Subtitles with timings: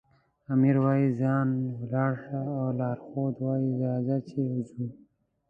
[0.51, 1.31] آمر وایي ځه
[1.79, 4.85] ولاړ شه او لارښود وایي راځئ چې ځو.